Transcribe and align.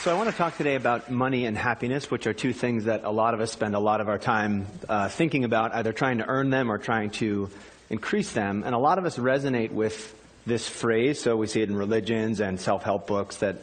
So 0.00 0.10
I 0.10 0.16
want 0.16 0.30
to 0.30 0.34
talk 0.34 0.56
today 0.56 0.76
about 0.76 1.10
money 1.10 1.44
and 1.44 1.54
happiness, 1.54 2.10
which 2.10 2.26
are 2.26 2.32
two 2.32 2.54
things 2.54 2.86
that 2.86 3.04
a 3.04 3.10
lot 3.10 3.34
of 3.34 3.42
us 3.42 3.52
spend 3.52 3.74
a 3.74 3.78
lot 3.78 4.00
of 4.00 4.08
our 4.08 4.16
time 4.16 4.66
uh, 4.88 5.10
thinking 5.10 5.44
about, 5.44 5.74
either 5.74 5.92
trying 5.92 6.16
to 6.18 6.26
earn 6.26 6.48
them 6.48 6.72
or 6.72 6.78
trying 6.78 7.10
to 7.10 7.50
increase 7.90 8.32
them. 8.32 8.62
And 8.64 8.74
a 8.74 8.78
lot 8.78 8.96
of 8.96 9.04
us 9.04 9.18
resonate 9.18 9.72
with 9.72 10.18
this 10.46 10.66
phrase, 10.66 11.20
so 11.20 11.36
we 11.36 11.48
see 11.48 11.60
it 11.60 11.68
in 11.68 11.76
religions 11.76 12.40
and 12.40 12.58
self-help 12.58 13.06
books, 13.06 13.36
that 13.38 13.56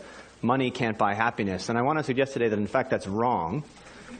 money 0.43 0.69
can't 0.69 0.95
buy 0.95 1.15
happiness. 1.15 1.69
And 1.69 1.77
I 1.77 1.81
want 1.81 1.97
to 1.97 2.03
suggest 2.03 2.33
today 2.33 2.49
that 2.49 2.59
in 2.59 2.67
fact 2.67 2.91
that's 2.91 3.07
wrong, 3.07 3.63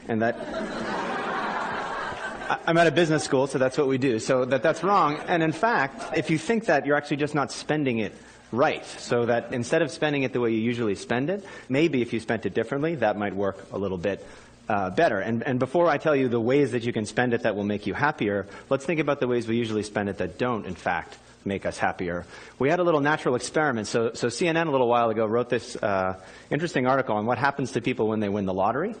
and 0.08 0.20
that 0.20 0.34
I'm 2.66 2.76
at 2.78 2.88
a 2.88 2.90
business 2.90 3.22
school, 3.22 3.46
so 3.46 3.58
that's 3.58 3.78
what 3.78 3.86
we 3.86 3.96
do. 3.96 4.18
So 4.18 4.44
that 4.44 4.64
that's 4.64 4.82
wrong. 4.82 5.20
And 5.28 5.40
in 5.40 5.52
fact, 5.52 6.18
if 6.18 6.30
you 6.30 6.38
think 6.38 6.64
that, 6.64 6.84
you're 6.84 6.96
actually 6.96 7.18
just 7.18 7.36
not 7.36 7.52
spending 7.52 8.00
it 8.00 8.12
right. 8.52 8.84
So 8.84 9.26
that 9.26 9.52
instead 9.52 9.82
of 9.82 9.90
spending 9.90 10.22
it 10.22 10.32
the 10.32 10.40
way 10.40 10.50
you 10.50 10.60
usually 10.60 10.94
spend 10.94 11.30
it, 11.30 11.44
maybe 11.68 12.02
if 12.02 12.12
you 12.12 12.20
spent 12.20 12.46
it 12.46 12.54
differently, 12.54 12.96
that 12.96 13.16
might 13.16 13.34
work 13.34 13.72
a 13.72 13.78
little 13.78 13.98
bit 13.98 14.26
uh, 14.68 14.90
better. 14.90 15.18
And, 15.18 15.42
and 15.42 15.58
before 15.58 15.88
I 15.88 15.98
tell 15.98 16.14
you 16.14 16.28
the 16.28 16.40
ways 16.40 16.72
that 16.72 16.84
you 16.84 16.92
can 16.92 17.06
spend 17.06 17.34
it 17.34 17.42
that 17.42 17.56
will 17.56 17.64
make 17.64 17.86
you 17.86 17.94
happier, 17.94 18.46
let's 18.68 18.84
think 18.84 19.00
about 19.00 19.20
the 19.20 19.26
ways 19.26 19.48
we 19.48 19.56
usually 19.56 19.82
spend 19.82 20.08
it 20.08 20.18
that 20.18 20.38
don't, 20.38 20.66
in 20.66 20.74
fact, 20.74 21.16
make 21.44 21.64
us 21.64 21.78
happier. 21.78 22.26
We 22.58 22.68
had 22.68 22.78
a 22.78 22.84
little 22.84 23.00
natural 23.00 23.34
experiment. 23.34 23.86
So, 23.86 24.12
so 24.12 24.28
CNN 24.28 24.66
a 24.66 24.70
little 24.70 24.88
while 24.88 25.10
ago 25.10 25.26
wrote 25.26 25.48
this 25.48 25.76
uh, 25.76 26.16
interesting 26.50 26.86
article 26.86 27.16
on 27.16 27.26
what 27.26 27.38
happens 27.38 27.72
to 27.72 27.80
people 27.80 28.08
when 28.08 28.20
they 28.20 28.28
win 28.28 28.44
the 28.44 28.54
lottery. 28.54 28.94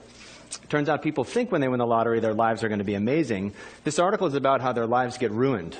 Turns 0.70 0.88
out 0.88 1.02
people 1.02 1.24
think 1.24 1.52
when 1.52 1.60
they 1.60 1.68
win 1.68 1.78
the 1.78 1.86
lottery 1.86 2.20
their 2.20 2.32
lives 2.32 2.64
are 2.64 2.68
going 2.68 2.78
to 2.78 2.84
be 2.84 2.94
amazing. 2.94 3.52
This 3.84 3.98
article 3.98 4.26
is 4.26 4.34
about 4.34 4.62
how 4.62 4.72
their 4.72 4.86
lives 4.86 5.18
get 5.18 5.30
ruined 5.30 5.76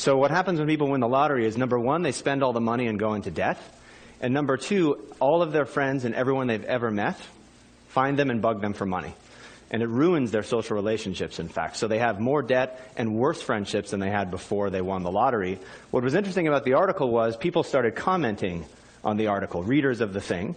so 0.00 0.16
what 0.16 0.30
happens 0.30 0.58
when 0.58 0.66
people 0.66 0.88
win 0.88 1.02
the 1.02 1.08
lottery 1.08 1.44
is 1.44 1.58
number 1.58 1.78
one, 1.78 2.00
they 2.00 2.12
spend 2.12 2.42
all 2.42 2.54
the 2.54 2.60
money 2.60 2.86
and 2.86 2.98
go 2.98 3.12
into 3.12 3.30
debt. 3.30 3.58
And 4.22 4.32
number 4.32 4.56
two, 4.56 4.98
all 5.20 5.42
of 5.42 5.52
their 5.52 5.66
friends 5.66 6.06
and 6.06 6.14
everyone 6.14 6.46
they've 6.46 6.64
ever 6.64 6.90
met 6.90 7.20
find 7.88 8.18
them 8.18 8.30
and 8.30 8.40
bug 8.40 8.62
them 8.62 8.72
for 8.72 8.86
money. 8.86 9.12
And 9.70 9.82
it 9.82 9.88
ruins 9.88 10.30
their 10.30 10.42
social 10.42 10.74
relationships, 10.74 11.38
in 11.38 11.48
fact. 11.48 11.76
So 11.76 11.86
they 11.86 11.98
have 11.98 12.18
more 12.18 12.40
debt 12.40 12.80
and 12.96 13.14
worse 13.14 13.42
friendships 13.42 13.90
than 13.90 14.00
they 14.00 14.08
had 14.08 14.30
before 14.30 14.70
they 14.70 14.80
won 14.80 15.02
the 15.02 15.12
lottery. 15.12 15.58
What 15.90 16.02
was 16.02 16.14
interesting 16.14 16.48
about 16.48 16.64
the 16.64 16.74
article 16.74 17.10
was 17.10 17.36
people 17.36 17.62
started 17.62 17.94
commenting 17.94 18.64
on 19.04 19.18
the 19.18 19.26
article, 19.26 19.62
readers 19.62 20.00
of 20.00 20.14
the 20.14 20.20
thing. 20.22 20.54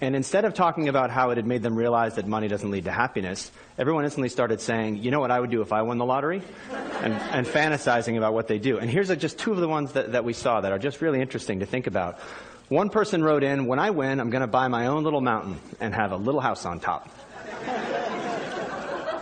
And 0.00 0.16
instead 0.16 0.44
of 0.44 0.54
talking 0.54 0.88
about 0.88 1.10
how 1.10 1.30
it 1.30 1.36
had 1.36 1.46
made 1.46 1.62
them 1.62 1.76
realize 1.76 2.16
that 2.16 2.26
money 2.26 2.48
doesn't 2.48 2.70
lead 2.70 2.84
to 2.84 2.90
happiness, 2.90 3.50
everyone 3.78 4.04
instantly 4.04 4.28
started 4.28 4.60
saying, 4.60 5.02
you 5.02 5.10
know 5.10 5.20
what 5.20 5.30
I 5.30 5.38
would 5.38 5.50
do 5.50 5.62
if 5.62 5.72
I 5.72 5.82
won 5.82 5.98
the 5.98 6.04
lottery? 6.04 6.42
And, 6.72 7.14
and 7.14 7.46
fantasizing 7.46 8.16
about 8.16 8.34
what 8.34 8.48
they 8.48 8.58
do. 8.58 8.78
And 8.78 8.90
here's 8.90 9.08
just 9.16 9.38
two 9.38 9.52
of 9.52 9.58
the 9.58 9.68
ones 9.68 9.92
that, 9.92 10.12
that 10.12 10.24
we 10.24 10.32
saw 10.32 10.60
that 10.60 10.72
are 10.72 10.78
just 10.78 11.00
really 11.00 11.20
interesting 11.20 11.60
to 11.60 11.66
think 11.66 11.86
about. 11.86 12.18
One 12.68 12.88
person 12.88 13.22
wrote 13.22 13.44
in, 13.44 13.66
when 13.66 13.78
I 13.78 13.90
win, 13.90 14.20
I'm 14.20 14.30
going 14.30 14.40
to 14.40 14.46
buy 14.46 14.68
my 14.68 14.86
own 14.86 15.04
little 15.04 15.20
mountain 15.20 15.60
and 15.80 15.94
have 15.94 16.12
a 16.12 16.16
little 16.16 16.40
house 16.40 16.64
on 16.64 16.80
top. 16.80 17.08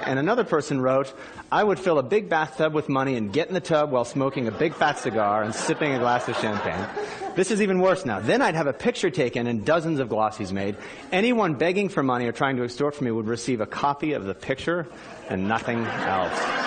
and 0.06 0.19
another 0.19 0.45
person 0.45 0.81
wrote, 0.81 1.12
I 1.50 1.62
would 1.62 1.78
fill 1.78 1.98
a 1.98 2.03
big 2.03 2.28
bathtub 2.28 2.73
with 2.73 2.89
money 2.89 3.17
and 3.17 3.33
get 3.33 3.48
in 3.48 3.55
the 3.55 3.61
tub 3.61 3.91
while 3.91 4.05
smoking 4.05 4.48
a 4.48 4.53
big 4.53 4.75
fat 4.75 4.98
cigar 4.98 5.43
and 5.43 5.55
sipping 5.55 5.93
a 5.93 5.98
glass 5.98 6.28
of 6.28 6.37
champagne. 6.39 6.87
This 7.34 7.50
is 7.50 7.62
even 7.62 7.80
worse 7.80 8.05
now. 8.05 8.20
Then 8.20 8.42
I'd 8.42 8.55
have 8.55 8.66
a 8.66 8.75
picture 8.75 9.11
taken 9.11 9.47
and 9.47 9.64
dozens 9.64 10.00
of 10.00 10.11
glossies 10.11 10.52
made. 10.52 10.77
Anyone 11.11 11.55
begging 11.55 11.88
for 11.88 12.02
money 12.02 12.27
or 12.27 12.33
trying 12.33 12.56
to 12.56 12.64
extort 12.64 12.94
from 12.94 13.06
me 13.06 13.11
would 13.11 13.27
receive 13.27 13.62
a 13.62 13.66
copy 13.66 14.12
of 14.12 14.25
the 14.25 14.34
picture 14.34 14.86
and 15.30 15.48
nothing 15.48 15.78
else. 15.78 16.62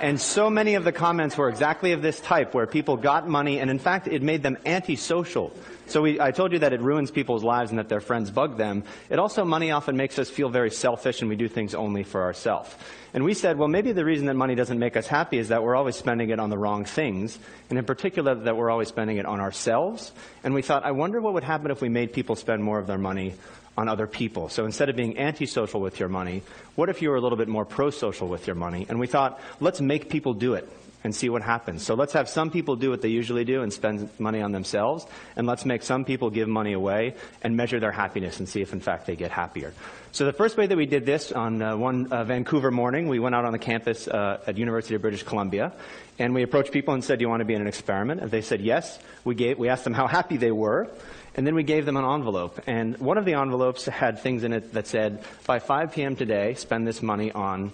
And 0.00 0.20
so 0.20 0.50
many 0.50 0.74
of 0.74 0.84
the 0.84 0.92
comments 0.92 1.38
were 1.38 1.48
exactly 1.48 1.92
of 1.92 2.02
this 2.02 2.20
type, 2.20 2.52
where 2.52 2.66
people 2.66 2.96
got 2.96 3.26
money, 3.26 3.60
and 3.60 3.70
in 3.70 3.78
fact, 3.78 4.08
it 4.08 4.22
made 4.22 4.42
them 4.42 4.58
antisocial. 4.66 5.52
So 5.86 6.02
we, 6.02 6.20
I 6.20 6.32
told 6.32 6.52
you 6.52 6.58
that 6.58 6.72
it 6.72 6.80
ruins 6.80 7.10
people's 7.10 7.44
lives 7.44 7.70
and 7.70 7.78
that 7.78 7.88
their 7.88 8.00
friends 8.00 8.30
bug 8.30 8.58
them. 8.58 8.82
It 9.08 9.18
also, 9.18 9.44
money 9.44 9.70
often 9.70 9.96
makes 9.96 10.18
us 10.18 10.28
feel 10.28 10.48
very 10.48 10.70
selfish 10.70 11.20
and 11.20 11.30
we 11.30 11.36
do 11.36 11.48
things 11.48 11.74
only 11.74 12.02
for 12.02 12.22
ourselves. 12.22 12.74
And 13.14 13.24
we 13.24 13.34
said, 13.34 13.56
well, 13.56 13.68
maybe 13.68 13.92
the 13.92 14.04
reason 14.04 14.26
that 14.26 14.34
money 14.34 14.56
doesn't 14.56 14.78
make 14.78 14.96
us 14.96 15.06
happy 15.06 15.38
is 15.38 15.48
that 15.48 15.62
we're 15.62 15.76
always 15.76 15.96
spending 15.96 16.30
it 16.30 16.40
on 16.40 16.50
the 16.50 16.58
wrong 16.58 16.84
things, 16.84 17.38
and 17.70 17.78
in 17.78 17.84
particular 17.84 18.34
that 18.34 18.56
we're 18.56 18.70
always 18.70 18.88
spending 18.88 19.16
it 19.16 19.26
on 19.26 19.40
ourselves. 19.40 20.12
And 20.44 20.54
we 20.54 20.62
thought, 20.62 20.84
I 20.84 20.90
wonder 20.90 21.20
what 21.20 21.34
would 21.34 21.44
happen 21.44 21.70
if 21.70 21.80
we 21.80 21.88
made 21.88 22.12
people 22.12 22.36
spend 22.36 22.62
more 22.62 22.78
of 22.78 22.86
their 22.86 22.98
money 22.98 23.34
on 23.76 23.88
other 23.88 24.06
people. 24.06 24.48
So 24.48 24.64
instead 24.64 24.88
of 24.88 24.96
being 24.96 25.18
antisocial 25.18 25.80
with 25.80 26.00
your 26.00 26.08
money, 26.08 26.42
what 26.74 26.88
if 26.88 27.02
you 27.02 27.10
were 27.10 27.16
a 27.16 27.20
little 27.20 27.38
bit 27.38 27.48
more 27.48 27.64
pro-social 27.64 28.28
with 28.28 28.46
your 28.46 28.56
money? 28.56 28.86
And 28.88 28.98
we 28.98 29.06
thought, 29.06 29.40
let's 29.60 29.80
make 29.80 30.08
people 30.08 30.34
do 30.34 30.54
it 30.54 30.68
and 31.04 31.14
see 31.14 31.28
what 31.28 31.40
happens. 31.40 31.84
So 31.84 31.94
let's 31.94 32.14
have 32.14 32.28
some 32.28 32.50
people 32.50 32.74
do 32.74 32.90
what 32.90 33.00
they 33.00 33.10
usually 33.10 33.44
do 33.44 33.62
and 33.62 33.72
spend 33.72 34.10
money 34.18 34.42
on 34.42 34.50
themselves, 34.50 35.06
and 35.36 35.46
let's 35.46 35.64
make 35.64 35.84
some 35.84 36.04
people 36.04 36.30
give 36.30 36.48
money 36.48 36.72
away 36.72 37.14
and 37.42 37.56
measure 37.56 37.78
their 37.78 37.92
happiness 37.92 38.40
and 38.40 38.48
see 38.48 38.60
if 38.60 38.72
in 38.72 38.80
fact 38.80 39.06
they 39.06 39.14
get 39.14 39.30
happier. 39.30 39.72
So 40.10 40.24
the 40.24 40.32
first 40.32 40.56
way 40.56 40.66
that 40.66 40.76
we 40.76 40.86
did 40.86 41.06
this 41.06 41.30
on 41.30 41.62
uh, 41.62 41.76
one 41.76 42.12
uh, 42.12 42.24
Vancouver 42.24 42.72
morning, 42.72 43.06
we 43.06 43.20
went 43.20 43.36
out 43.36 43.44
on 43.44 43.52
the 43.52 43.58
campus 43.58 44.08
uh, 44.08 44.40
at 44.48 44.58
University 44.58 44.96
of 44.96 45.02
British 45.02 45.22
Columbia, 45.22 45.72
and 46.18 46.34
we 46.34 46.42
approached 46.42 46.72
people 46.72 46.94
and 46.94 47.04
said, 47.04 47.18
"Do 47.18 47.24
you 47.24 47.28
want 47.28 47.40
to 47.40 47.44
be 47.44 47.54
in 47.54 47.60
an 47.60 47.68
experiment?" 47.68 48.22
And 48.22 48.30
they 48.30 48.40
said 48.40 48.60
yes. 48.60 48.98
We 49.24 49.36
gave, 49.36 49.58
we 49.58 49.68
asked 49.68 49.84
them 49.84 49.94
how 49.94 50.08
happy 50.08 50.38
they 50.38 50.50
were. 50.50 50.88
And 51.36 51.46
then 51.46 51.54
we 51.54 51.62
gave 51.62 51.84
them 51.84 51.96
an 51.96 52.04
envelope. 52.04 52.60
And 52.66 52.98
one 52.98 53.18
of 53.18 53.26
the 53.26 53.34
envelopes 53.34 53.84
had 53.84 54.18
things 54.20 54.42
in 54.42 54.52
it 54.54 54.72
that 54.72 54.86
said, 54.86 55.22
by 55.46 55.58
5 55.58 55.92
p.m. 55.92 56.16
today, 56.16 56.54
spend 56.54 56.86
this 56.86 57.02
money 57.02 57.30
on 57.30 57.72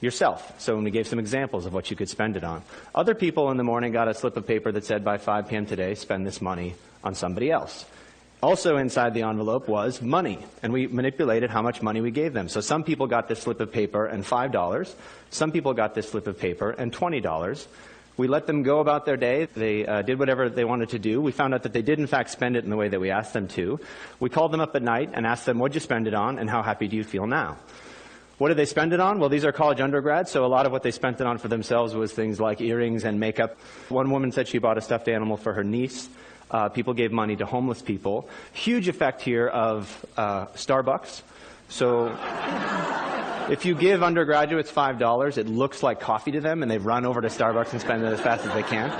yourself. 0.00 0.60
So 0.60 0.78
we 0.78 0.90
gave 0.92 1.08
some 1.08 1.18
examples 1.18 1.66
of 1.66 1.74
what 1.74 1.90
you 1.90 1.96
could 1.96 2.08
spend 2.08 2.36
it 2.36 2.44
on. 2.44 2.62
Other 2.94 3.14
people 3.14 3.50
in 3.50 3.56
the 3.56 3.64
morning 3.64 3.92
got 3.92 4.08
a 4.08 4.14
slip 4.14 4.36
of 4.36 4.46
paper 4.46 4.70
that 4.72 4.84
said 4.84 5.04
by 5.04 5.18
5 5.18 5.48
p.m. 5.48 5.66
today, 5.66 5.94
spend 5.96 6.24
this 6.24 6.40
money 6.40 6.74
on 7.02 7.14
somebody 7.14 7.50
else. 7.50 7.84
Also 8.42 8.76
inside 8.76 9.14
the 9.14 9.22
envelope 9.22 9.68
was 9.68 10.02
money, 10.02 10.38
and 10.64 10.72
we 10.72 10.88
manipulated 10.88 11.48
how 11.48 11.62
much 11.62 11.80
money 11.80 12.00
we 12.00 12.10
gave 12.10 12.32
them. 12.32 12.48
So 12.48 12.60
some 12.60 12.82
people 12.82 13.06
got 13.06 13.28
this 13.28 13.40
slip 13.40 13.60
of 13.60 13.70
paper 13.70 14.06
and 14.06 14.24
$5. 14.24 14.94
Some 15.30 15.52
people 15.52 15.74
got 15.74 15.94
this 15.94 16.10
slip 16.10 16.26
of 16.26 16.38
paper 16.38 16.70
and 16.70 16.92
$20. 16.92 17.66
We 18.16 18.28
let 18.28 18.46
them 18.46 18.62
go 18.62 18.80
about 18.80 19.06
their 19.06 19.16
day. 19.16 19.46
They 19.46 19.86
uh, 19.86 20.02
did 20.02 20.18
whatever 20.18 20.50
they 20.50 20.64
wanted 20.64 20.90
to 20.90 20.98
do. 20.98 21.20
We 21.20 21.32
found 21.32 21.54
out 21.54 21.62
that 21.62 21.72
they 21.72 21.82
did 21.82 21.98
in 21.98 22.06
fact 22.06 22.30
spend 22.30 22.56
it 22.56 22.64
in 22.64 22.70
the 22.70 22.76
way 22.76 22.88
that 22.88 23.00
we 23.00 23.10
asked 23.10 23.32
them 23.32 23.48
to. 23.48 23.80
We 24.20 24.28
called 24.28 24.52
them 24.52 24.60
up 24.60 24.76
at 24.76 24.82
night 24.82 25.10
and 25.14 25.26
asked 25.26 25.46
them, 25.46 25.58
what'd 25.58 25.74
you 25.74 25.80
spend 25.80 26.06
it 26.06 26.14
on 26.14 26.38
and 26.38 26.50
how 26.50 26.62
happy 26.62 26.88
do 26.88 26.96
you 26.96 27.04
feel 27.04 27.26
now? 27.26 27.56
What 28.38 28.48
did 28.48 28.56
they 28.56 28.66
spend 28.66 28.92
it 28.92 29.00
on? 29.00 29.18
Well, 29.18 29.28
these 29.28 29.44
are 29.44 29.52
college 29.52 29.80
undergrads, 29.80 30.30
so 30.30 30.44
a 30.44 30.48
lot 30.48 30.66
of 30.66 30.72
what 30.72 30.82
they 30.82 30.90
spent 30.90 31.20
it 31.20 31.26
on 31.26 31.38
for 31.38 31.48
themselves 31.48 31.94
was 31.94 32.12
things 32.12 32.40
like 32.40 32.60
earrings 32.60 33.04
and 33.04 33.20
makeup. 33.20 33.56
One 33.88 34.10
woman 34.10 34.32
said 34.32 34.48
she 34.48 34.58
bought 34.58 34.78
a 34.78 34.80
stuffed 34.80 35.08
animal 35.08 35.36
for 35.36 35.52
her 35.52 35.62
niece. 35.62 36.08
Uh, 36.50 36.68
people 36.68 36.92
gave 36.92 37.12
money 37.12 37.36
to 37.36 37.46
homeless 37.46 37.80
people. 37.80 38.28
Huge 38.52 38.88
effect 38.88 39.22
here 39.22 39.46
of 39.46 40.04
uh, 40.16 40.46
Starbucks. 40.48 41.22
So 41.68 42.08
if 43.50 43.64
you 43.64 43.74
give 43.74 44.02
undergraduates 44.02 44.70
$5, 44.70 45.38
it 45.38 45.46
looks 45.46 45.82
like 45.82 46.00
coffee 46.00 46.32
to 46.32 46.40
them, 46.40 46.62
and 46.62 46.70
they 46.70 46.78
run 46.78 47.04
over 47.04 47.20
to 47.20 47.28
Starbucks 47.28 47.72
and 47.72 47.80
spend 47.80 48.02
it 48.02 48.06
as 48.06 48.20
fast 48.20 48.44
as 48.46 48.52
they 48.54 48.62
can. 48.62 48.90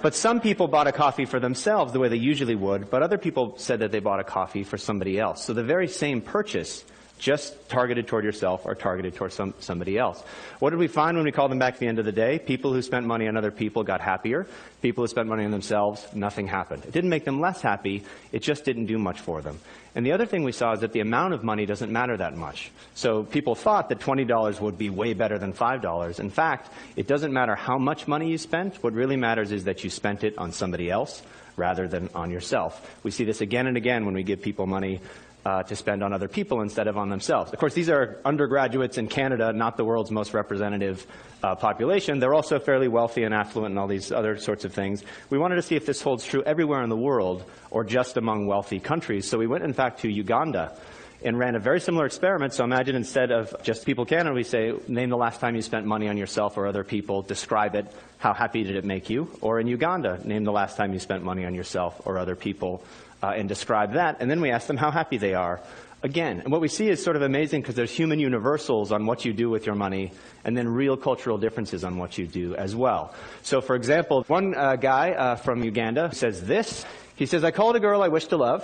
But 0.00 0.14
some 0.14 0.40
people 0.40 0.68
bought 0.68 0.86
a 0.86 0.92
coffee 0.92 1.24
for 1.24 1.40
themselves 1.40 1.92
the 1.92 1.98
way 1.98 2.08
they 2.08 2.16
usually 2.16 2.54
would, 2.54 2.88
but 2.88 3.02
other 3.02 3.18
people 3.18 3.54
said 3.56 3.80
that 3.80 3.90
they 3.90 3.98
bought 3.98 4.20
a 4.20 4.24
coffee 4.24 4.62
for 4.62 4.78
somebody 4.78 5.18
else. 5.18 5.44
So 5.44 5.52
the 5.52 5.64
very 5.64 5.88
same 5.88 6.20
purchase 6.20 6.84
just 7.18 7.68
targeted 7.68 8.06
toward 8.06 8.24
yourself 8.24 8.62
or 8.64 8.74
targeted 8.74 9.14
toward 9.14 9.32
some, 9.32 9.54
somebody 9.58 9.98
else. 9.98 10.22
What 10.60 10.70
did 10.70 10.78
we 10.78 10.86
find 10.86 11.16
when 11.16 11.24
we 11.24 11.32
called 11.32 11.50
them 11.50 11.58
back 11.58 11.74
at 11.74 11.80
the 11.80 11.86
end 11.86 11.98
of 11.98 12.04
the 12.04 12.12
day? 12.12 12.38
People 12.38 12.72
who 12.72 12.80
spent 12.80 13.06
money 13.06 13.28
on 13.28 13.36
other 13.36 13.50
people 13.50 13.82
got 13.82 14.00
happier. 14.00 14.46
People 14.80 15.02
who 15.02 15.08
spent 15.08 15.28
money 15.28 15.44
on 15.44 15.50
themselves, 15.50 16.06
nothing 16.14 16.46
happened. 16.46 16.84
It 16.84 16.92
didn't 16.92 17.10
make 17.10 17.24
them 17.24 17.40
less 17.40 17.60
happy, 17.60 18.04
it 18.30 18.40
just 18.40 18.64
didn't 18.64 18.86
do 18.86 18.98
much 18.98 19.20
for 19.20 19.42
them. 19.42 19.58
And 19.94 20.06
the 20.06 20.12
other 20.12 20.26
thing 20.26 20.44
we 20.44 20.52
saw 20.52 20.72
is 20.74 20.80
that 20.80 20.92
the 20.92 21.00
amount 21.00 21.34
of 21.34 21.42
money 21.42 21.66
doesn't 21.66 21.90
matter 21.90 22.16
that 22.16 22.36
much. 22.36 22.70
So 22.94 23.24
people 23.24 23.56
thought 23.56 23.88
that 23.88 23.98
$20 23.98 24.60
would 24.60 24.78
be 24.78 24.90
way 24.90 25.14
better 25.14 25.38
than 25.38 25.52
$5. 25.52 26.20
In 26.20 26.30
fact, 26.30 26.72
it 26.94 27.08
doesn't 27.08 27.32
matter 27.32 27.56
how 27.56 27.78
much 27.78 28.06
money 28.06 28.30
you 28.30 28.38
spent. 28.38 28.80
What 28.82 28.92
really 28.92 29.16
matters 29.16 29.50
is 29.50 29.64
that 29.64 29.82
you 29.82 29.90
spent 29.90 30.22
it 30.22 30.38
on 30.38 30.52
somebody 30.52 30.88
else 30.88 31.22
rather 31.56 31.88
than 31.88 32.08
on 32.14 32.30
yourself. 32.30 32.96
We 33.02 33.10
see 33.10 33.24
this 33.24 33.40
again 33.40 33.66
and 33.66 33.76
again 33.76 34.04
when 34.04 34.14
we 34.14 34.22
give 34.22 34.40
people 34.40 34.66
money 34.66 35.00
uh, 35.48 35.62
to 35.62 35.74
spend 35.74 36.02
on 36.02 36.12
other 36.12 36.28
people 36.28 36.60
instead 36.60 36.88
of 36.88 36.98
on 36.98 37.08
themselves. 37.08 37.50
Of 37.54 37.58
course, 37.58 37.72
these 37.72 37.88
are 37.88 38.18
undergraduates 38.22 38.98
in 38.98 39.08
Canada, 39.08 39.50
not 39.50 39.78
the 39.78 39.84
world's 39.84 40.10
most 40.10 40.34
representative 40.34 41.06
uh, 41.42 41.54
population. 41.54 42.18
They're 42.18 42.34
also 42.34 42.58
fairly 42.58 42.86
wealthy 42.86 43.22
and 43.22 43.32
affluent 43.32 43.72
and 43.72 43.78
all 43.78 43.86
these 43.86 44.12
other 44.12 44.36
sorts 44.36 44.66
of 44.66 44.74
things. 44.74 45.02
We 45.30 45.38
wanted 45.38 45.56
to 45.56 45.62
see 45.62 45.74
if 45.74 45.86
this 45.86 46.02
holds 46.02 46.26
true 46.26 46.42
everywhere 46.42 46.82
in 46.82 46.90
the 46.90 46.98
world 46.98 47.44
or 47.70 47.82
just 47.82 48.18
among 48.18 48.46
wealthy 48.46 48.78
countries. 48.78 49.26
So 49.26 49.38
we 49.38 49.46
went, 49.46 49.64
in 49.64 49.72
fact, 49.72 50.00
to 50.00 50.10
Uganda 50.10 50.76
and 51.24 51.38
ran 51.38 51.56
a 51.56 51.58
very 51.58 51.80
similar 51.80 52.04
experiment. 52.04 52.52
So 52.52 52.62
imagine 52.64 52.94
instead 52.94 53.30
of 53.32 53.54
just 53.62 53.86
people 53.86 54.04
Canada, 54.04 54.34
we 54.34 54.44
say, 54.44 54.74
name 54.86 55.08
the 55.08 55.16
last 55.16 55.40
time 55.40 55.56
you 55.56 55.62
spent 55.62 55.86
money 55.86 56.08
on 56.08 56.18
yourself 56.18 56.58
or 56.58 56.66
other 56.66 56.84
people, 56.84 57.22
describe 57.22 57.74
it, 57.74 57.86
how 58.18 58.34
happy 58.34 58.64
did 58.64 58.76
it 58.76 58.84
make 58.84 59.08
you? 59.08 59.30
Or 59.40 59.60
in 59.60 59.66
Uganda, 59.66 60.20
name 60.24 60.44
the 60.44 60.52
last 60.52 60.76
time 60.76 60.92
you 60.92 60.98
spent 60.98 61.24
money 61.24 61.46
on 61.46 61.54
yourself 61.54 62.00
or 62.04 62.18
other 62.18 62.36
people, 62.36 62.84
uh, 63.22 63.28
and 63.28 63.48
describe 63.48 63.94
that. 63.94 64.16
And 64.20 64.30
then 64.30 64.40
we 64.40 64.50
ask 64.50 64.66
them 64.66 64.76
how 64.76 64.90
happy 64.90 65.18
they 65.18 65.34
are. 65.34 65.60
Again, 66.00 66.42
and 66.42 66.52
what 66.52 66.60
we 66.60 66.68
see 66.68 66.88
is 66.88 67.02
sort 67.02 67.16
of 67.16 67.22
amazing 67.22 67.60
because 67.60 67.74
there's 67.74 67.90
human 67.90 68.20
universals 68.20 68.92
on 68.92 69.04
what 69.04 69.24
you 69.24 69.32
do 69.32 69.50
with 69.50 69.66
your 69.66 69.74
money 69.74 70.12
and 70.44 70.56
then 70.56 70.68
real 70.68 70.96
cultural 70.96 71.38
differences 71.38 71.82
on 71.82 71.98
what 71.98 72.16
you 72.16 72.26
do 72.28 72.54
as 72.54 72.76
well. 72.76 73.12
So 73.42 73.60
for 73.60 73.74
example, 73.74 74.22
one 74.28 74.54
uh, 74.54 74.76
guy 74.76 75.10
uh, 75.10 75.34
from 75.34 75.64
Uganda 75.64 76.14
says 76.14 76.46
this, 76.46 76.86
He 77.18 77.26
says, 77.26 77.42
I 77.42 77.50
called 77.50 77.74
a 77.74 77.80
girl 77.80 78.00
I 78.00 78.06
wish 78.06 78.26
to 78.26 78.36
love. 78.36 78.62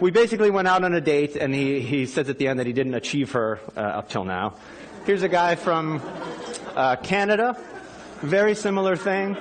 We 0.00 0.12
basically 0.12 0.48
went 0.48 0.68
out 0.68 0.84
on 0.84 0.94
a 0.94 1.00
date, 1.00 1.34
and 1.34 1.52
he, 1.52 1.80
he 1.80 2.06
says 2.06 2.28
at 2.28 2.38
the 2.38 2.46
end 2.46 2.60
that 2.60 2.66
he 2.66 2.72
didn't 2.72 2.94
achieve 2.94 3.32
her 3.32 3.58
uh, 3.76 3.80
up 3.80 4.08
till 4.08 4.24
now. 4.24 4.54
Here's 5.06 5.24
a 5.24 5.28
guy 5.28 5.56
from 5.56 6.00
uh, 6.76 6.94
Canada, 7.02 7.58
very 8.22 8.54
similar 8.54 8.94
thing. 8.94 9.36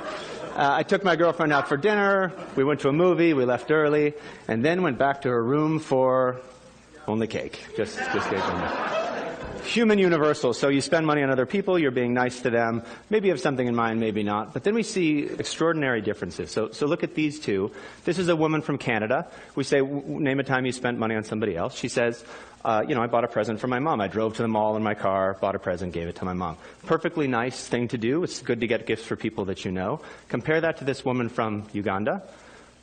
Uh, 0.55 0.75
I 0.77 0.83
took 0.83 1.03
my 1.03 1.17
girlfriend 1.17 1.51
out 1.51 1.67
for 1.67 1.75
dinner. 1.75 2.31
We 2.55 2.63
went 2.63 2.79
to 2.81 2.89
a 2.89 2.93
movie. 2.93 3.33
We 3.33 3.43
left 3.43 3.71
early, 3.71 4.13
and 4.47 4.63
then 4.63 4.83
went 4.83 4.97
back 4.97 5.21
to 5.23 5.29
her 5.29 5.43
room 5.43 5.79
for 5.79 6.39
only 7.07 7.27
cake. 7.27 7.59
Just, 7.75 7.97
just 7.97 8.29
cake 8.29 9.04
human 9.65 9.99
universal. 9.99 10.53
So 10.53 10.69
you 10.69 10.81
spend 10.81 11.05
money 11.05 11.23
on 11.23 11.29
other 11.29 11.45
people, 11.45 11.77
you're 11.77 11.91
being 11.91 12.13
nice 12.13 12.41
to 12.41 12.49
them. 12.49 12.83
Maybe 13.09 13.27
you 13.27 13.33
have 13.33 13.41
something 13.41 13.67
in 13.67 13.75
mind, 13.75 13.99
maybe 13.99 14.23
not. 14.23 14.53
But 14.53 14.63
then 14.63 14.75
we 14.75 14.83
see 14.83 15.23
extraordinary 15.23 16.01
differences. 16.01 16.51
So, 16.51 16.71
so 16.71 16.85
look 16.85 17.03
at 17.03 17.15
these 17.15 17.39
two. 17.39 17.71
This 18.03 18.19
is 18.19 18.29
a 18.29 18.35
woman 18.35 18.61
from 18.61 18.77
Canada. 18.77 19.27
We 19.55 19.63
say, 19.63 19.81
name 19.81 20.39
a 20.39 20.43
time 20.43 20.65
you 20.65 20.71
spent 20.71 20.97
money 20.97 21.15
on 21.15 21.23
somebody 21.23 21.55
else. 21.55 21.75
She 21.75 21.89
says, 21.89 22.23
uh, 22.63 22.83
you 22.87 22.95
know, 22.95 23.03
I 23.03 23.07
bought 23.07 23.23
a 23.23 23.27
present 23.27 23.59
for 23.59 23.67
my 23.67 23.79
mom. 23.79 24.01
I 24.01 24.07
drove 24.07 24.35
to 24.37 24.41
the 24.41 24.47
mall 24.47 24.75
in 24.75 24.83
my 24.83 24.95
car, 24.95 25.37
bought 25.39 25.55
a 25.55 25.59
present, 25.59 25.93
gave 25.93 26.07
it 26.07 26.15
to 26.15 26.25
my 26.25 26.33
mom. 26.33 26.57
Perfectly 26.85 27.27
nice 27.27 27.67
thing 27.67 27.87
to 27.89 27.97
do. 27.97 28.23
It's 28.23 28.41
good 28.41 28.61
to 28.61 28.67
get 28.67 28.87
gifts 28.87 29.03
for 29.03 29.15
people 29.15 29.45
that 29.45 29.65
you 29.65 29.71
know. 29.71 30.01
Compare 30.29 30.61
that 30.61 30.77
to 30.77 30.83
this 30.85 31.05
woman 31.05 31.29
from 31.29 31.67
Uganda. 31.73 32.23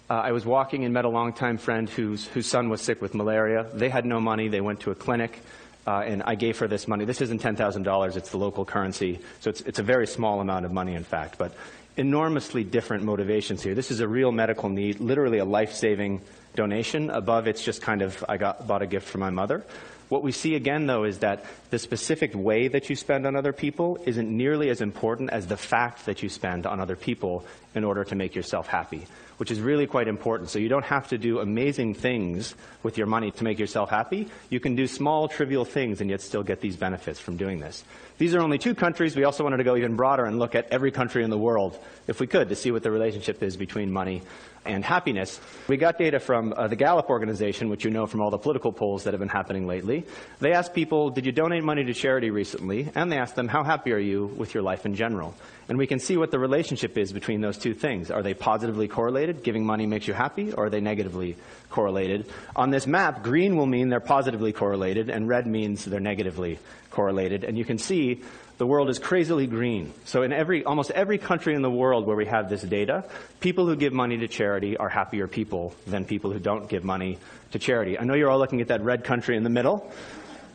Uh, 0.09 0.15
I 0.15 0.33
was 0.33 0.45
walking 0.45 0.85
and 0.85 0.93
met 0.93 1.05
a 1.05 1.09
longtime 1.09 1.59
friend 1.59 1.89
whose, 1.89 2.27
whose 2.27 2.47
son 2.47 2.69
was 2.69 2.81
sick 2.81 3.01
with 3.01 3.15
malaria. 3.15 3.67
They 3.73 3.89
had 3.89 4.05
no 4.05 4.21
money. 4.21 4.49
They 4.49 4.61
went 4.61 4.81
to 4.81 4.91
a 4.91 4.95
clinic 4.95 5.41
uh, 5.87 6.01
and 6.01 6.23
I 6.23 6.35
gave 6.35 6.59
her 6.59 6.69
this 6.69 6.87
money. 6.87 7.05
This 7.05 7.21
isn't 7.21 7.43
$10,000, 7.43 8.17
it's 8.17 8.31
the 8.31 8.37
local 8.37 8.65
currency. 8.65 9.21
So 9.41 9.51
it's, 9.51 9.61
it's 9.63 9.79
a 9.79 9.83
very 9.83 10.07
small 10.07 10.41
amount 10.41 10.65
of 10.65 10.73
money, 10.73 10.95
in 10.95 11.05
fact, 11.05 11.39
but 11.39 11.53
enormously 11.97 12.65
different 12.65 13.05
motivations 13.05 13.63
here. 13.63 13.75
This 13.75 13.91
is 13.91 14.01
a 14.01 14.09
real 14.09 14.33
medical 14.33 14.69
need, 14.69 15.01
literally 15.01 15.39
a 15.39 15.45
life 15.45 15.75
saving 15.75 16.23
donation. 16.55 17.11
Above, 17.11 17.47
it's 17.47 17.65
just 17.65 17.83
kind 17.83 18.03
of, 18.03 18.25
I 18.29 18.37
got, 18.37 18.67
bought 18.67 18.83
a 18.83 18.87
gift 18.87 19.09
for 19.09 19.19
my 19.19 19.31
mother. 19.31 19.65
What 20.09 20.23
we 20.23 20.33
see 20.33 20.55
again, 20.55 20.87
though, 20.87 21.05
is 21.05 21.21
that 21.21 21.45
the 21.71 21.79
specific 21.79 22.35
way 22.35 22.69
that 22.69 22.91
you 22.91 22.97
spend 22.97 23.27
on 23.27 23.35
other 23.35 23.55
people 23.55 23.99
isn't 24.05 24.29
nearly 24.29 24.69
as 24.69 24.83
important 24.83 25.31
as 25.31 25.47
the 25.47 25.57
fact 25.57 26.05
that 26.05 26.23
you 26.23 26.29
spend 26.29 26.67
on 26.67 26.81
other 26.81 26.97
people 26.97 27.47
in 27.75 27.83
order 27.83 28.05
to 28.05 28.15
make 28.15 28.35
yourself 28.35 28.67
happy 28.67 29.07
which 29.43 29.51
is 29.51 29.61
really 29.61 29.89
quite 29.89 30.07
important. 30.07 30.51
So 30.51 30.61
you 30.61 30.69
don't 30.69 30.85
have 30.85 31.09
to 31.09 31.19
do 31.19 31.41
amazing 31.41 31.95
things 31.95 32.55
with 32.85 32.97
your 32.97 33.09
money 33.09 33.33
to 33.33 33.43
make 33.43 33.59
yourself 33.59 33.91
happy. 33.91 34.29
You 34.51 34.61
can 34.61 34.77
do 34.77 34.87
small, 34.87 35.27
trivial 35.27 35.65
things 35.65 36.01
and 36.01 36.09
yet 36.09 36.21
still 36.21 36.45
get 36.45 36.61
these 36.61 36.77
benefits 36.77 37.19
from 37.19 37.37
doing 37.37 37.59
this. 37.59 37.83
These 38.19 38.37
are 38.37 38.41
only 38.41 38.59
two 38.59 38.77
countries. 38.77 39.17
We 39.17 39.25
also 39.25 39.43
wanted 39.43 39.57
to 39.57 39.65
go 39.65 39.75
even 39.75 39.97
broader 39.97 40.27
and 40.27 40.39
look 40.39 40.55
at 40.55 40.69
every 40.71 40.93
country 40.93 41.25
in 41.25 41.31
the 41.31 41.39
world, 41.39 41.77
if 42.07 42.21
we 42.21 42.29
could, 42.29 42.51
to 42.51 42.55
see 42.55 42.71
what 42.71 42.85
the 42.85 42.91
relationship 42.93 43.43
is 43.43 43.57
between 43.57 43.91
money 43.91 44.23
and 44.65 44.85
happiness. 44.85 45.41
We 45.67 45.77
got 45.77 45.99
data 45.99 46.21
from 46.21 46.53
uh, 46.53 46.69
the 46.69 46.77
Gallup 46.77 47.11
organization, 47.11 47.69
which 47.69 47.85
you 47.85 47.91
know 47.91 48.07
from 48.07 48.21
all 48.21 48.31
the 48.31 48.39
political 48.39 48.73
polls 48.73 49.03
that 49.05 49.13
have 49.13 49.19
been 49.19 49.29
happening 49.29 49.67
lately. 49.67 50.05
They 50.39 50.53
asked 50.53 50.73
people, 50.73 51.11
did 51.11 51.27
you 51.27 51.33
donate 51.33 51.65
money 51.65 51.83
to 51.85 51.95
charity 51.95 52.31
recently? 52.31 52.89
And 52.95 53.11
they 53.11 53.19
asked 53.19 53.35
them, 53.35 53.49
how 53.49 53.65
happy 53.65 53.93
are 53.93 53.99
you 53.99 54.27
with 54.27 54.55
your 54.55 54.63
life 54.63 54.87
in 54.87 54.95
general? 54.95 55.35
And 55.69 55.79
we 55.79 55.87
can 55.87 55.99
see 55.99 56.17
what 56.17 56.31
the 56.31 56.39
relationship 56.39 56.97
is 56.99 57.13
between 57.13 57.41
those 57.41 57.59
two 57.59 57.75
things. 57.75 58.11
Are 58.11 58.23
they 58.23 58.35
positively 58.35 58.89
correlated? 58.89 59.32
Giving 59.41 59.65
money 59.65 59.87
makes 59.87 60.09
you 60.09 60.15
happy, 60.15 60.53
or 60.53 60.67
are 60.67 60.71
they 60.71 60.81
negatively 60.81 61.37
correlated? 61.71 62.29
On 62.57 62.71
this 62.71 62.87
map, 62.87 63.23
green 63.23 63.57
will 63.57 63.67
mean 63.67 63.89
they're 63.89 64.01
positively 64.01 64.53
correlated, 64.53 65.09
and 65.09 65.29
red 65.29 65.47
means 65.47 65.85
they're 65.85 66.01
negatively 66.01 66.59
correlated. 66.91 67.45
And 67.45 67.57
you 67.57 67.65
can 67.65 67.79
see 67.79 68.23
the 68.59 68.67
world 68.67 68.91
is 68.91 68.99
crazily 68.99 69.47
green. 69.47 69.93
So 70.05 70.23
in 70.23 70.33
every, 70.33 70.65
almost 70.65 70.91
every 70.91 71.19
country 71.19 71.55
in 71.55 71.63
the 71.63 71.71
world 71.71 72.07
where 72.07 72.17
we 72.17 72.27
have 72.27 72.49
this 72.49 72.63
data, 72.63 73.05
people 73.41 73.67
who 73.67 73.77
give 73.77 73.93
money 73.93 74.19
to 74.19 74.29
charity 74.29 74.77
are 74.77 74.89
happier 74.89 75.27
people 75.27 75.75
than 75.87 76.05
people 76.05 76.31
who 76.33 76.39
don't 76.39 76.69
give 76.69 76.85
money 76.85 77.19
to 77.53 77.59
charity. 77.59 77.99
I 77.99 78.05
know 78.05 78.15
you're 78.15 78.31
all 78.31 78.39
looking 78.39 78.61
at 78.61 78.69
that 78.69 78.83
red 78.83 79.05
country 79.05 79.37
in 79.37 79.43
the 79.43 79.51
middle. 79.51 79.91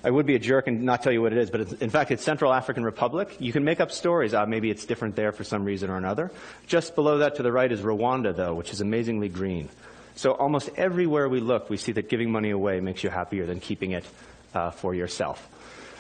I 0.08 0.10
would 0.10 0.26
be 0.26 0.36
a 0.36 0.40
jerk 0.40 0.68
and 0.68 0.84
not 0.84 1.04
tell 1.04 1.12
you 1.12 1.22
what 1.22 1.34
it 1.34 1.38
is, 1.38 1.52
but 1.52 1.82
in 1.82 1.90
fact, 1.90 2.12
it's 2.12 2.24
Central 2.24 2.54
African 2.54 2.86
Republic. 2.86 3.36
You 3.40 3.52
can 3.52 3.66
make 3.66 3.82
up 3.82 3.92
stories. 3.92 4.34
Uh, 4.34 4.46
maybe 4.46 4.72
it's 4.72 4.86
different 4.86 5.18
there 5.18 5.34
for 5.34 5.44
some 5.44 5.66
reason 5.66 5.90
or 5.90 5.98
another. 5.98 6.32
Just 6.66 6.96
below 6.96 7.18
that 7.18 7.36
to 7.36 7.44
the 7.44 7.52
right 7.52 7.70
is 7.70 7.82
Rwanda, 7.82 8.34
though, 8.34 8.54
which 8.54 8.72
is 8.72 8.80
amazingly 8.80 9.28
green. 9.28 9.68
So 10.16 10.32
almost 10.32 10.70
everywhere 10.78 11.28
we 11.28 11.42
look, 11.42 11.70
we 11.70 11.76
see 11.76 11.92
that 11.92 12.08
giving 12.08 12.32
money 12.32 12.52
away 12.52 12.80
makes 12.80 13.04
you 13.04 13.10
happier 13.10 13.46
than 13.46 13.60
keeping 13.60 13.92
it 13.92 14.06
uh, 14.54 14.72
for 14.72 14.96
yourself. 14.96 15.46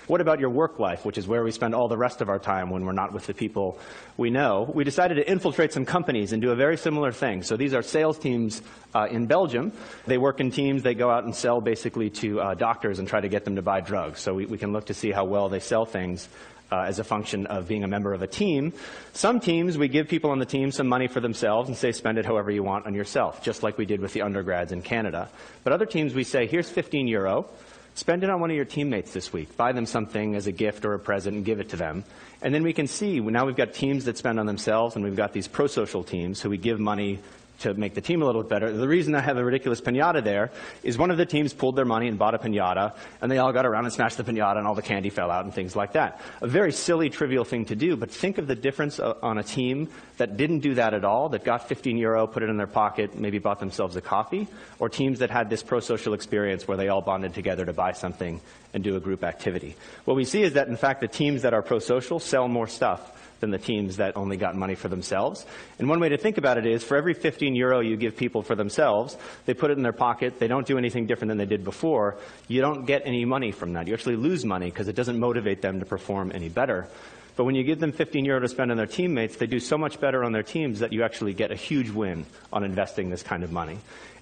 What 0.07 0.21
about 0.21 0.39
your 0.39 0.49
work 0.49 0.79
life, 0.79 1.03
which 1.03 1.17
is 1.17 1.27
where 1.27 1.43
we 1.43 1.51
spend 1.51 1.75
all 1.75 1.89
the 1.89 1.97
rest 1.97 2.21
of 2.21 2.29
our 2.29 2.39
time 2.39 2.69
when 2.69 2.85
we're 2.85 2.93
not 2.93 3.11
with 3.11 3.27
the 3.27 3.33
people 3.33 3.77
we 4.15 4.29
know? 4.29 4.71
We 4.73 4.85
decided 4.85 5.15
to 5.15 5.29
infiltrate 5.29 5.73
some 5.73 5.85
companies 5.85 6.31
and 6.31 6.41
do 6.41 6.51
a 6.51 6.55
very 6.55 6.77
similar 6.77 7.11
thing. 7.11 7.43
So 7.43 7.57
these 7.57 7.73
are 7.73 7.81
sales 7.81 8.17
teams 8.17 8.61
uh, 8.95 9.07
in 9.11 9.25
Belgium. 9.25 9.73
They 10.05 10.17
work 10.17 10.39
in 10.39 10.49
teams. 10.49 10.81
They 10.81 10.93
go 10.93 11.11
out 11.11 11.25
and 11.25 11.35
sell 11.35 11.59
basically 11.59 12.09
to 12.21 12.39
uh, 12.39 12.53
doctors 12.53 12.99
and 12.99 13.07
try 13.07 13.19
to 13.19 13.27
get 13.27 13.43
them 13.43 13.57
to 13.57 13.61
buy 13.61 13.81
drugs. 13.81 14.21
So 14.21 14.33
we, 14.33 14.45
we 14.45 14.57
can 14.57 14.71
look 14.71 14.85
to 14.85 14.93
see 14.93 15.11
how 15.11 15.25
well 15.25 15.49
they 15.49 15.59
sell 15.59 15.85
things 15.85 16.29
uh, 16.71 16.83
as 16.83 16.99
a 16.99 17.03
function 17.03 17.45
of 17.47 17.67
being 17.67 17.83
a 17.83 17.87
member 17.87 18.13
of 18.13 18.21
a 18.21 18.27
team. 18.27 18.71
Some 19.11 19.41
teams, 19.41 19.77
we 19.77 19.89
give 19.89 20.07
people 20.07 20.31
on 20.31 20.39
the 20.39 20.45
team 20.45 20.71
some 20.71 20.87
money 20.87 21.07
for 21.07 21.19
themselves 21.19 21.67
and 21.67 21.77
say, 21.77 21.91
spend 21.91 22.17
it 22.17 22.25
however 22.25 22.49
you 22.49 22.63
want 22.63 22.85
on 22.85 22.93
yourself, 22.93 23.43
just 23.43 23.61
like 23.61 23.77
we 23.77 23.85
did 23.85 23.99
with 23.99 24.13
the 24.13 24.21
undergrads 24.21 24.71
in 24.71 24.81
Canada. 24.81 25.29
But 25.65 25.73
other 25.73 25.85
teams, 25.85 26.13
we 26.13 26.23
say, 26.23 26.47
here's 26.47 26.69
15 26.69 27.07
euro. 27.07 27.47
Spend 27.97 28.23
it 28.23 28.29
on 28.29 28.39
one 28.39 28.51
of 28.51 28.55
your 28.55 28.63
teammates 28.63 29.11
this 29.11 29.33
week. 29.33 29.57
Buy 29.57 29.71
them 29.71 29.87
something 29.87 30.35
as 30.35 30.45
a 30.45 30.51
gift 30.51 30.85
or 30.85 30.93
a 30.93 30.99
present 30.99 31.37
and 31.37 31.43
give 31.43 31.59
it 31.59 31.69
to 31.69 31.77
them. 31.77 32.03
And 32.43 32.53
then 32.53 32.61
we 32.61 32.71
can 32.71 32.85
see, 32.85 33.19
now 33.19 33.47
we've 33.47 33.55
got 33.55 33.73
teams 33.73 34.05
that 34.05 34.19
spend 34.19 34.39
on 34.39 34.45
themselves 34.45 34.95
and 34.95 35.03
we've 35.03 35.15
got 35.15 35.33
these 35.33 35.47
pro-social 35.47 36.03
teams 36.03 36.39
who 36.39 36.51
we 36.51 36.57
give 36.57 36.79
money 36.79 37.17
to 37.59 37.73
make 37.73 37.93
the 37.93 38.01
team 38.01 38.21
a 38.21 38.25
little 38.25 38.43
bit 38.43 38.49
better. 38.49 38.71
The 38.71 38.87
reason 38.87 39.15
I 39.15 39.21
have 39.21 39.37
a 39.37 39.43
ridiculous 39.43 39.81
pinata 39.81 40.23
there 40.23 40.51
is 40.83 40.97
one 40.97 41.11
of 41.11 41.17
the 41.17 41.25
teams 41.25 41.53
pulled 41.53 41.75
their 41.75 41.85
money 41.85 42.07
and 42.07 42.17
bought 42.17 42.35
a 42.35 42.39
pinata, 42.39 42.95
and 43.21 43.31
they 43.31 43.37
all 43.37 43.51
got 43.51 43.65
around 43.65 43.85
and 43.85 43.93
smashed 43.93 44.17
the 44.17 44.23
pinata, 44.23 44.57
and 44.57 44.67
all 44.67 44.75
the 44.75 44.81
candy 44.81 45.09
fell 45.09 45.31
out 45.31 45.45
and 45.45 45.53
things 45.53 45.75
like 45.75 45.93
that. 45.93 46.21
A 46.41 46.47
very 46.47 46.71
silly, 46.71 47.09
trivial 47.09 47.43
thing 47.43 47.65
to 47.65 47.75
do, 47.75 47.95
but 47.95 48.11
think 48.11 48.37
of 48.37 48.47
the 48.47 48.55
difference 48.55 48.99
uh, 48.99 49.15
on 49.21 49.37
a 49.37 49.43
team 49.43 49.89
that 50.17 50.37
didn't 50.37 50.59
do 50.59 50.75
that 50.75 50.93
at 50.93 51.03
all, 51.03 51.29
that 51.29 51.43
got 51.43 51.67
15 51.67 51.97
euro, 51.97 52.27
put 52.27 52.43
it 52.43 52.49
in 52.49 52.57
their 52.57 52.67
pocket, 52.67 53.17
maybe 53.17 53.39
bought 53.39 53.59
themselves 53.59 53.95
a 53.95 54.01
coffee, 54.01 54.47
or 54.79 54.89
teams 54.89 55.19
that 55.19 55.29
had 55.29 55.49
this 55.49 55.63
pro-social 55.63 56.13
experience 56.13 56.67
where 56.67 56.77
they 56.77 56.89
all 56.89 57.01
bonded 57.01 57.33
together 57.33 57.65
to 57.65 57.73
buy 57.73 57.91
something 57.91 58.39
and 58.73 58.83
do 58.83 58.95
a 58.95 58.99
group 58.99 59.23
activity. 59.23 59.75
What 60.05 60.15
we 60.15 60.25
see 60.25 60.43
is 60.43 60.53
that, 60.53 60.67
in 60.67 60.77
fact, 60.77 61.01
the 61.01 61.07
teams 61.07 61.41
that 61.43 61.53
are 61.53 61.61
pro-social 61.61 62.19
sell 62.19 62.47
more 62.47 62.67
stuff 62.67 63.13
than 63.39 63.51
the 63.51 63.57
teams 63.57 63.97
that 63.97 64.17
only 64.17 64.37
got 64.37 64.55
money 64.55 64.75
for 64.75 64.87
themselves. 64.87 65.45
And 65.79 65.87
one 65.87 65.99
way 65.99 66.09
to 66.09 66.17
think 66.17 66.37
about 66.37 66.57
it 66.57 66.65
is 66.65 66.83
for 66.83 66.97
every 66.97 67.13
15 67.47 67.55
euro 67.55 67.79
you 67.79 67.95
give 67.95 68.17
people 68.17 68.41
for 68.41 68.55
themselves, 68.55 69.15
they 69.45 69.53
put 69.53 69.71
it 69.71 69.77
in 69.77 69.83
their 69.83 69.93
pocket, 69.93 70.37
they 70.37 70.49
don't 70.49 70.67
do 70.67 70.77
anything 70.77 71.05
different 71.05 71.29
than 71.29 71.37
they 71.37 71.45
did 71.45 71.63
before, 71.63 72.17
you 72.49 72.59
don't 72.59 72.85
get 72.85 73.03
any 73.05 73.23
money 73.23 73.53
from 73.53 73.71
that. 73.73 73.87
You 73.87 73.93
actually 73.93 74.17
lose 74.17 74.43
money 74.43 74.69
because 74.69 74.89
it 74.89 74.97
doesn't 74.97 75.17
motivate 75.17 75.61
them 75.61 75.79
to 75.79 75.85
perform 75.85 76.33
any 76.35 76.49
better. 76.49 76.89
But 77.37 77.45
when 77.45 77.55
you 77.55 77.63
give 77.63 77.79
them 77.79 77.93
15 77.93 78.25
euro 78.25 78.41
to 78.41 78.49
spend 78.49 78.71
on 78.71 78.75
their 78.75 78.85
teammates, 78.85 79.37
they 79.37 79.47
do 79.47 79.61
so 79.61 79.77
much 79.77 80.01
better 80.01 80.25
on 80.25 80.33
their 80.33 80.43
teams 80.43 80.79
that 80.79 80.91
you 80.91 81.03
actually 81.03 81.33
get 81.33 81.51
a 81.51 81.55
huge 81.55 81.89
win 81.89 82.25
on 82.51 82.65
investing 82.65 83.09
this 83.09 83.23
kind 83.23 83.43
of 83.45 83.51
money. 83.53 83.77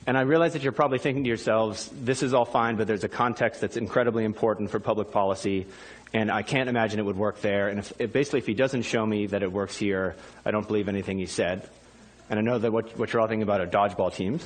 And 0.05 0.15
I 0.15 0.22
realize 0.22 0.53
that 0.53 0.62
you're 0.62 0.72
probably 0.72 1.00
thinking 1.00 1.24
to 1.24 1.27
yourselves, 1.27 1.89
this 1.91 2.22
is 2.22 2.36
all 2.36 2.46
fine, 2.46 2.75
but 2.75 2.86
there's 2.86 3.03
a 3.03 3.10
context 3.10 3.60
that's 3.60 3.75
incredibly 3.75 4.24
important 4.24 4.70
for 4.70 4.79
public 4.79 5.10
policy 5.12 5.65
and 6.13 6.32
I 6.32 6.44
can't 6.44 6.70
imagine 6.70 7.00
it 7.00 7.03
would 7.03 7.17
work 7.17 7.41
there. 7.41 7.67
And 7.67 7.79
if, 7.79 8.13
basically, 8.13 8.39
if 8.39 8.46
he 8.46 8.53
doesn't 8.53 8.84
show 8.84 9.05
me 9.05 9.25
that 9.27 9.44
it 9.44 9.51
works 9.51 9.75
here, 9.75 10.15
I 10.46 10.51
don't 10.51 10.65
believe 10.65 10.88
anything 10.88 11.17
he 11.17 11.25
said. 11.25 11.67
And 12.29 12.39
I 12.39 12.41
know 12.41 12.58
that 12.58 12.72
what, 12.72 12.98
what 12.98 13.13
you're 13.13 13.22
all 13.22 13.27
thinking 13.27 13.44
about 13.44 13.62
are 13.62 13.67
dodgeball 13.67 14.13
teams. 14.13 14.44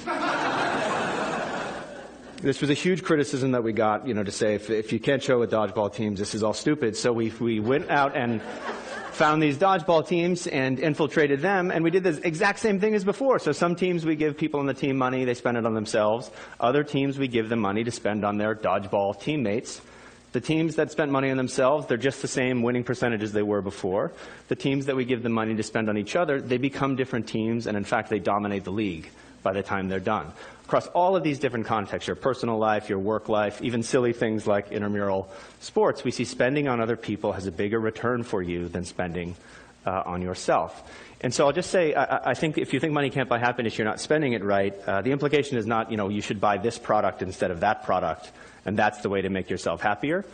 this 2.41 2.62
was 2.62 2.69
a 2.69 2.74
huge 2.74 3.03
criticism 3.03 3.51
that 3.51 3.63
we 3.63 3.71
got, 3.71 4.07
you 4.07 4.13
know, 4.13 4.24
to 4.24 4.31
say 4.31 4.55
if, 4.55 4.69
if 4.69 4.91
you 4.91 5.00
can't 5.00 5.24
show 5.24 5.39
with 5.39 5.51
dodgeball 5.51 5.93
teams, 5.93 6.19
this 6.19 6.36
is 6.36 6.43
all 6.43 6.53
stupid. 6.53 6.98
So 6.98 7.13
we, 7.13 7.29
we 7.39 7.59
went 7.59 7.89
out 7.89 8.15
and 8.15 8.41
found 9.12 9.43
these 9.43 9.57
dodgeball 9.57 10.07
teams 10.07 10.48
and 10.48 10.79
infiltrated 10.79 11.41
them, 11.41 11.71
and 11.71 11.83
we 11.83 11.91
did 11.91 12.03
the 12.03 12.25
exact 12.25 12.59
same 12.59 12.79
thing 12.79 12.95
as 12.95 13.03
before. 13.03 13.38
So 13.38 13.51
some 13.51 13.75
teams 13.75 14.05
we 14.05 14.15
give 14.15 14.38
people 14.38 14.62
on 14.62 14.65
the 14.65 14.74
team 14.74 14.98
money, 14.98 15.25
they 15.25 15.33
spend 15.33 15.57
it 15.57 15.65
on 15.65 15.74
themselves. 15.74 16.31
Other 16.59 16.83
teams 16.86 17.19
we 17.19 17.27
give 17.27 17.50
them 17.50 17.59
money 17.59 17.83
to 17.83 17.91
spend 17.91 18.24
on 18.24 18.38
their 18.38 18.55
dodgeball 18.55 19.19
teammates. 19.19 19.81
The 20.31 20.41
teams 20.41 20.75
that 20.75 20.91
spent 20.91 21.12
money 21.12 21.31
on 21.31 21.38
themselves, 21.38 21.88
they're 21.88 21.98
just 21.98 22.21
the 22.21 22.27
same 22.27 22.62
winning 22.62 22.83
percentage 22.83 23.24
as 23.24 23.33
they 23.33 23.41
were 23.41 23.62
before. 23.62 24.12
The 24.48 24.55
teams 24.55 24.86
that 24.86 24.95
we 24.95 25.03
give 25.03 25.24
them 25.24 25.31
money 25.31 25.55
to 25.55 25.63
spend 25.63 25.89
on 25.89 25.98
each 25.98 26.15
other, 26.15 26.39
they 26.39 26.57
become 26.57 26.95
different 26.95 27.27
teams, 27.27 27.65
and 27.65 27.75
in 27.75 27.83
fact, 27.83 28.09
they 28.09 28.19
dominate 28.19 28.63
the 28.63 28.71
league 28.71 29.09
by 29.41 29.53
the 29.53 29.63
time 29.63 29.89
they're 29.89 30.00
done. 30.00 30.31
Across 30.65 30.88
all 30.88 31.15
of 31.15 31.24
these 31.24 31.39
different 31.39 31.65
contexts, 31.65 32.07
your 32.07 32.15
personal 32.15 32.59
life, 32.59 32.89
your 32.89 33.00
work 33.00 33.27
life, 33.27 33.59
even 33.63 33.81
silly 33.81 34.13
things 34.13 34.45
like 34.45 34.71
intramural 34.71 35.31
sports, 35.62 36.03
we 36.03 36.12
see 36.12 36.25
spending 36.25 36.67
on 36.67 36.79
other 36.79 36.95
people 36.95 37.31
has 37.31 37.48
a 37.48 37.51
bigger 37.51 37.79
return 37.79 38.21
for 38.21 38.43
you 38.43 38.67
than 38.67 38.86
spending 38.86 39.36
uh, 39.86 40.03
on 40.05 40.21
yourself. 40.21 40.83
And 41.21 41.33
so 41.33 41.45
I'll 41.45 41.53
just 41.53 41.69
say, 41.69 41.93
I, 41.93 42.31
I, 42.31 42.33
think 42.33 42.57
if 42.57 42.74
you 42.74 42.79
think 42.79 42.93
money 42.93 43.09
can't 43.09 43.27
buy 43.27 43.39
happiness, 43.39 43.77
you're 43.77 43.88
not 43.88 44.00
spending 44.00 44.33
it 44.33 44.43
right. 44.43 44.74
Uh, 44.88 45.01
the 45.01 45.12
implication 45.12 45.57
is 45.57 45.65
not, 45.65 45.91
you 45.91 45.98
know, 45.98 46.09
you 46.09 46.21
should 46.21 46.39
buy 46.39 46.57
this 46.57 46.77
product 46.77 47.21
instead 47.21 47.51
of 47.51 47.59
that 47.59 47.83
product 47.83 48.31
and 48.65 48.77
that's 48.77 49.00
the 49.01 49.09
way 49.09 49.21
to 49.21 49.29
make 49.29 49.50
yourself 49.50 49.81
happier. 49.81 50.25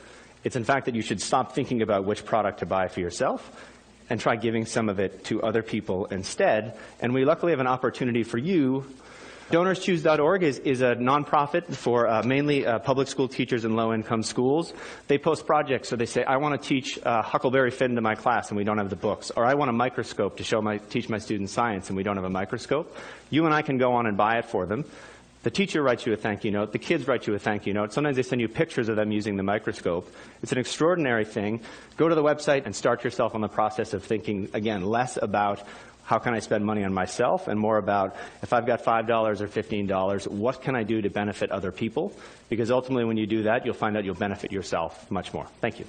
It's 0.43 0.55
in 0.55 0.63
fact 0.63 0.85
that 0.85 0.95
you 0.95 1.01
should 1.01 1.21
stop 1.21 1.53
thinking 1.53 1.81
about 1.81 2.05
which 2.05 2.25
product 2.25 2.59
to 2.59 2.65
buy 2.65 2.87
for 2.87 2.99
yourself 2.99 3.71
and 4.09 4.19
try 4.19 4.35
giving 4.35 4.65
some 4.65 4.89
of 4.89 4.99
it 4.99 5.23
to 5.25 5.41
other 5.41 5.63
people 5.63 6.05
instead. 6.07 6.77
And 6.99 7.13
we 7.13 7.25
luckily 7.25 7.51
have 7.51 7.59
an 7.59 7.67
opportunity 7.67 8.23
for 8.23 8.37
you 8.37 8.85
DonorsChoose.org 9.51 10.41
is, 10.41 10.57
is 10.59 10.81
a 10.81 10.95
nonprofit 10.95 11.71
for 11.75 12.07
uh, 12.07 12.23
mainly 12.23 12.65
uh, 12.65 12.79
public 12.79 13.07
school 13.07 13.27
teachers 13.27 13.63
in 13.63 13.75
low 13.75 13.93
income 13.93 14.23
schools. 14.23 14.73
They 15.07 15.19
post 15.19 15.45
projects, 15.45 15.87
so 15.87 15.95
they 15.95 16.07
say, 16.07 16.23
I 16.23 16.37
want 16.37 16.59
to 16.59 16.67
teach 16.67 16.97
uh, 17.05 17.21
Huckleberry 17.21 17.69
Finn 17.69 17.93
to 17.93 18.01
my 18.01 18.15
class 18.15 18.49
and 18.49 18.57
we 18.57 18.63
don't 18.63 18.79
have 18.79 18.89
the 18.89 18.95
books. 18.95 19.29
Or 19.29 19.45
I 19.45 19.53
want 19.53 19.69
a 19.69 19.73
microscope 19.73 20.37
to 20.37 20.43
show 20.43 20.63
my, 20.63 20.79
teach 20.79 21.09
my 21.09 21.19
students 21.19 21.53
science 21.53 21.89
and 21.89 21.95
we 21.95 22.01
don't 22.01 22.15
have 22.15 22.25
a 22.25 22.29
microscope. 22.29 22.97
You 23.29 23.45
and 23.45 23.53
I 23.53 23.61
can 23.61 23.77
go 23.77 23.93
on 23.93 24.07
and 24.07 24.17
buy 24.17 24.39
it 24.39 24.45
for 24.45 24.65
them. 24.65 24.83
The 25.43 25.51
teacher 25.51 25.83
writes 25.83 26.07
you 26.07 26.13
a 26.13 26.17
thank 26.17 26.43
you 26.43 26.49
note. 26.49 26.71
The 26.71 26.79
kids 26.79 27.07
write 27.07 27.27
you 27.27 27.35
a 27.35 27.39
thank 27.39 27.67
you 27.67 27.73
note. 27.75 27.93
Sometimes 27.93 28.15
they 28.15 28.23
send 28.23 28.41
you 28.41 28.47
pictures 28.47 28.89
of 28.89 28.95
them 28.95 29.11
using 29.11 29.37
the 29.37 29.43
microscope. 29.43 30.11
It's 30.41 30.51
an 30.51 30.57
extraordinary 30.57 31.23
thing. 31.23 31.61
Go 31.97 32.09
to 32.09 32.15
the 32.15 32.23
website 32.23 32.65
and 32.65 32.75
start 32.75 33.03
yourself 33.03 33.35
on 33.35 33.41
the 33.41 33.47
process 33.47 33.93
of 33.93 34.03
thinking, 34.03 34.49
again, 34.55 34.83
less 34.83 35.19
about 35.21 35.61
how 36.05 36.19
can 36.19 36.33
I 36.33 36.39
spend 36.39 36.63
money 36.65 36.83
on 36.83 36.93
myself 36.93 37.47
and 37.47 37.59
more 37.59 37.77
about 37.77 38.15
if 38.41 38.53
I've 38.53 38.65
got 38.65 38.83
$5 38.83 39.41
or 39.41 39.47
$15, 39.47 40.27
what 40.27 40.61
can 40.61 40.75
I 40.75 40.83
do 40.83 41.01
to 41.01 41.09
benefit 41.09 41.51
other 41.51 41.71
people? 41.71 42.13
Because 42.47 42.71
ultimately 42.71 43.05
when 43.05 43.17
you 43.17 43.25
do 43.25 43.43
that, 43.43 43.65
you'll 43.65 43.73
find 43.73 43.97
out 43.97 44.05
you'll 44.05 44.15
benefit 44.15 44.51
yourself 44.51 45.09
much 45.09 45.33
more. 45.33 45.47
Thank 45.61 45.79
you. 45.79 45.85